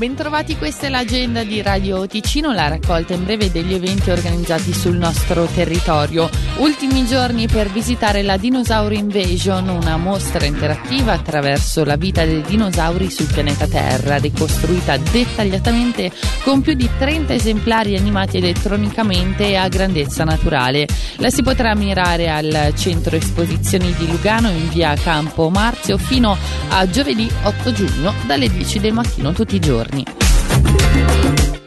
Bentrovati, 0.00 0.56
questa 0.56 0.86
è 0.86 0.88
l'agenda 0.88 1.44
di 1.44 1.60
Radio 1.60 2.06
Ticino, 2.06 2.52
la 2.52 2.68
raccolta 2.68 3.12
in 3.12 3.22
breve 3.22 3.50
degli 3.50 3.74
eventi 3.74 4.10
organizzati 4.10 4.72
sul 4.72 4.96
nostro 4.96 5.44
territorio. 5.44 6.30
Ultimi 6.56 7.04
giorni 7.04 7.46
per 7.46 7.68
visitare 7.68 8.22
la 8.22 8.38
Dinosaur 8.38 8.94
Invasion, 8.94 9.68
una 9.68 9.98
mostra 9.98 10.46
interattiva 10.46 11.12
attraverso 11.12 11.84
la 11.84 11.96
vita 11.96 12.24
dei 12.24 12.40
dinosauri 12.40 13.10
sul 13.10 13.26
pianeta 13.26 13.66
Terra, 13.66 14.16
ricostruita 14.16 14.96
dettagliatamente 14.96 16.10
con 16.44 16.62
più 16.62 16.72
di 16.72 16.88
30 16.98 17.34
esemplari 17.34 17.94
animati 17.94 18.38
elettronicamente 18.38 19.48
e 19.48 19.56
a 19.56 19.68
grandezza 19.68 20.24
naturale. 20.24 20.86
La 21.16 21.28
si 21.28 21.42
potrà 21.42 21.72
ammirare 21.72 22.30
al 22.30 22.72
centro 22.74 23.16
esposizioni 23.16 23.94
di 23.98 24.08
Lugano 24.08 24.48
in 24.48 24.70
via 24.70 24.94
Campo 24.94 25.50
Marzio 25.50 25.98
fino 25.98 26.38
a 26.70 26.88
giovedì 26.88 27.30
8 27.42 27.72
giugno 27.72 28.14
dalle 28.24 28.50
10 28.50 28.80
del 28.80 28.94
mattino 28.94 29.34
tutti 29.34 29.56
i 29.56 29.60
giorni 29.60 29.89
giorni. 29.90 30.04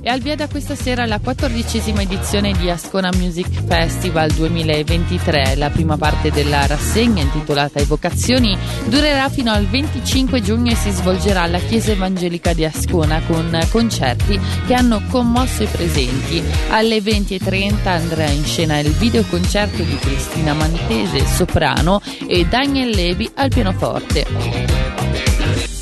E 0.00 0.08
al 0.08 0.20
via 0.20 0.36
da 0.36 0.46
questa 0.46 0.76
sera 0.76 1.04
la 1.04 1.18
quattordicesima 1.18 2.00
edizione 2.00 2.52
di 2.52 2.70
Ascona 2.70 3.10
Music 3.16 3.48
Festival 3.66 4.30
2023. 4.30 5.56
La 5.56 5.68
prima 5.68 5.96
parte 5.96 6.30
della 6.30 6.64
rassegna, 6.64 7.22
intitolata 7.22 7.80
Evocazioni, 7.80 8.56
durerà 8.86 9.28
fino 9.28 9.50
al 9.50 9.66
25 9.66 10.40
giugno 10.42 10.70
e 10.70 10.76
si 10.76 10.92
svolgerà 10.92 11.42
alla 11.42 11.58
Chiesa 11.58 11.90
Evangelica 11.90 12.52
di 12.52 12.64
Ascona 12.64 13.20
con 13.26 13.58
concerti 13.68 14.38
che 14.64 14.74
hanno 14.74 15.02
commosso 15.10 15.64
i 15.64 15.66
presenti. 15.66 16.40
Alle 16.68 16.98
20.30 16.98 17.88
andrà 17.88 18.30
in 18.30 18.44
scena 18.44 18.78
il 18.78 18.92
videoconcerto 18.92 19.82
di 19.82 19.96
Cristina 19.96 20.54
Mantese, 20.54 21.26
soprano, 21.26 22.00
e 22.28 22.46
Daniel 22.46 22.90
Levi 22.90 23.28
al 23.34 23.48
pianoforte. 23.48 25.75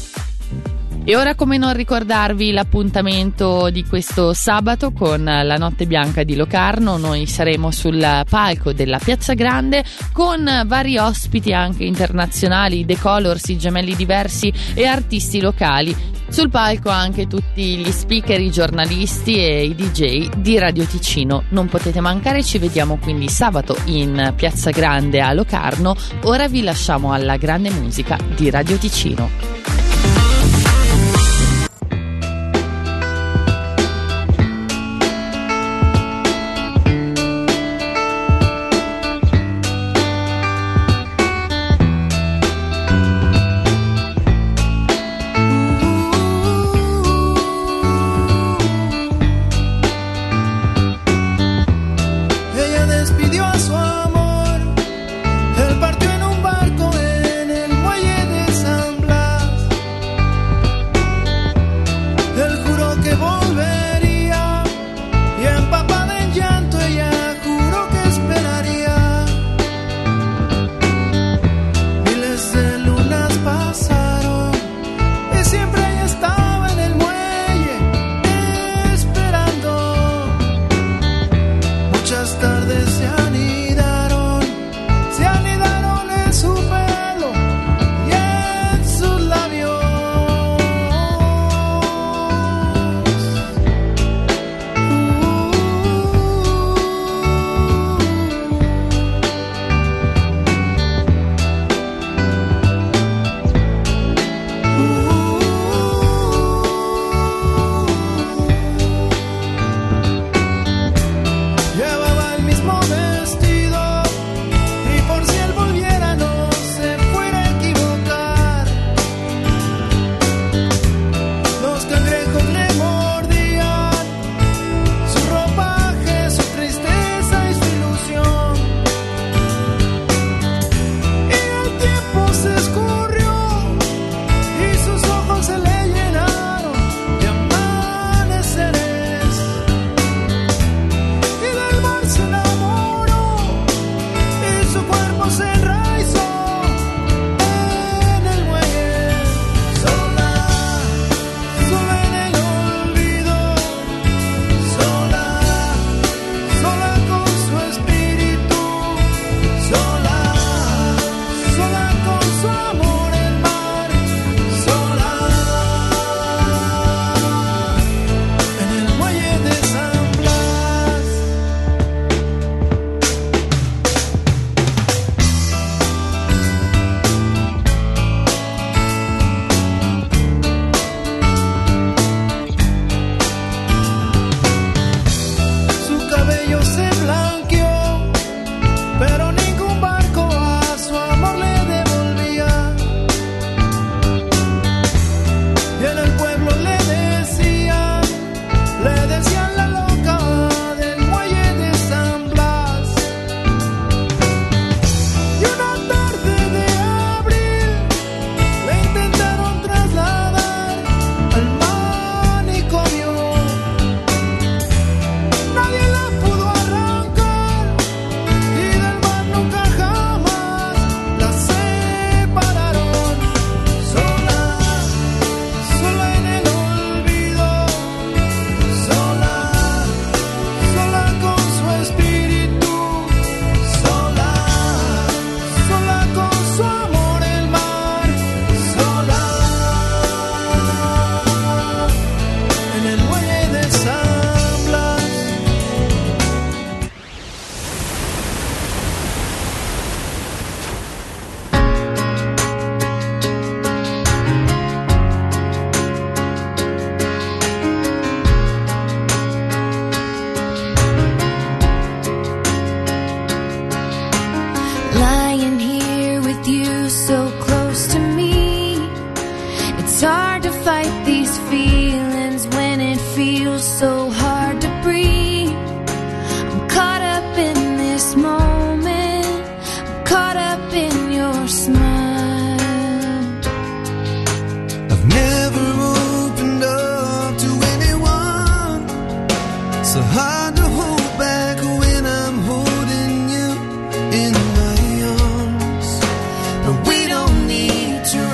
E 1.06 1.16
ora 1.16 1.34
come 1.34 1.58
non 1.58 1.74
ricordarvi 1.74 2.50
l'appuntamento 2.50 3.68
di 3.68 3.84
questo 3.84 4.32
sabato 4.32 4.90
con 4.90 5.22
la 5.22 5.56
Notte 5.58 5.86
Bianca 5.86 6.22
di 6.22 6.34
Locarno, 6.34 6.96
noi 6.96 7.26
saremo 7.26 7.70
sul 7.70 8.22
palco 8.26 8.72
della 8.72 8.98
Piazza 8.98 9.34
Grande 9.34 9.84
con 10.14 10.62
vari 10.64 10.96
ospiti 10.96 11.52
anche 11.52 11.84
internazionali, 11.84 12.86
The 12.86 12.98
Colors, 12.98 13.48
i 13.48 13.58
gemelli 13.58 13.94
diversi 13.94 14.50
e 14.72 14.86
artisti 14.86 15.42
locali. 15.42 15.94
Sul 16.30 16.48
palco 16.48 16.88
anche 16.88 17.26
tutti 17.26 17.76
gli 17.76 17.90
speaker, 17.90 18.40
i 18.40 18.50
giornalisti 18.50 19.36
e 19.36 19.62
i 19.62 19.74
DJ 19.74 20.30
di 20.38 20.58
Radio 20.58 20.86
Ticino. 20.86 21.44
Non 21.50 21.66
potete 21.66 22.00
mancare, 22.00 22.42
ci 22.42 22.56
vediamo 22.56 22.96
quindi 22.96 23.28
sabato 23.28 23.76
in 23.84 24.32
Piazza 24.34 24.70
Grande 24.70 25.20
a 25.20 25.34
Locarno. 25.34 25.94
Ora 26.22 26.48
vi 26.48 26.62
lasciamo 26.62 27.12
alla 27.12 27.36
grande 27.36 27.68
musica 27.68 28.18
di 28.34 28.48
Radio 28.48 28.78
Ticino. 28.78 29.63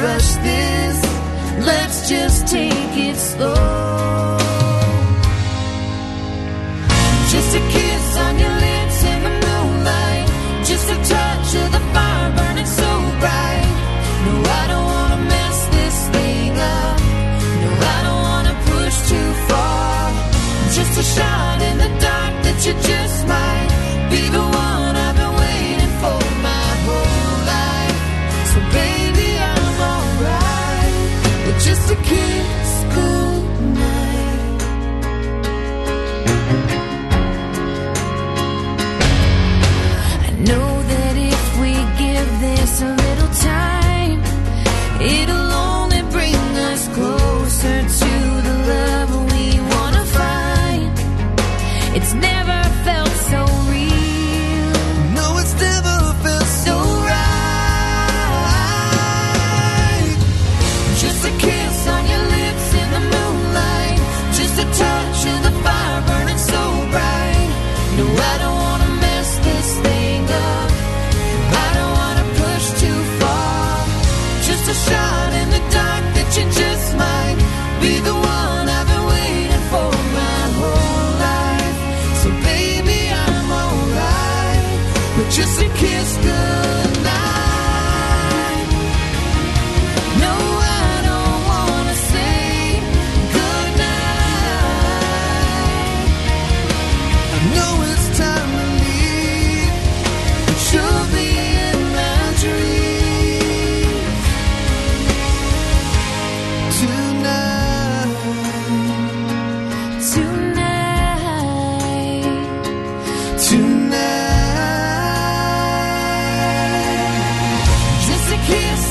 rush 0.03 0.33
this. 0.49 0.99
Let's 1.71 2.09
just 2.09 2.49
take 2.49 2.97
it 3.09 3.17
slow. 3.17 4.39
Just 7.33 7.51
a 7.61 7.63
kiss 7.75 8.07
on 8.25 8.39
your 8.39 8.55
lips 8.67 8.99
in 9.13 9.19
the 9.27 9.35
moonlight. 9.45 10.27
Just 10.65 10.87
a 10.97 10.99
touch 11.15 11.49
of 11.63 11.69
the 11.77 11.83
fire 11.93 12.31
burning 12.37 12.71
so 12.81 12.91
bright. 13.21 13.71
No, 14.25 14.33
I 14.61 14.65
don't 14.73 14.89
wanna 14.95 15.21
mess 15.35 15.59
this 15.77 15.97
thing 16.15 16.53
up. 16.77 16.99
No, 17.63 17.71
I 17.95 17.99
don't 18.07 18.23
wanna 18.29 18.55
push 18.71 18.97
too 19.11 19.31
far. 19.49 20.13
Just 20.77 20.99
a 20.99 21.03
shot. 21.15 21.60